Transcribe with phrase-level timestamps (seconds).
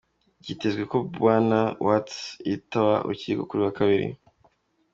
[0.41, 2.17] Byitezwe ko Bwana Watts
[2.47, 4.07] yitaba urukiko kuri uyu wa kabiri.